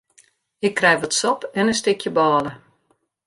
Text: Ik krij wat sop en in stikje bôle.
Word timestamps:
Ik 0.59 0.73
krij 0.75 0.99
wat 0.99 1.13
sop 1.19 1.43
en 1.53 1.67
in 1.69 1.73
stikje 1.81 2.11
bôle. 2.17 2.51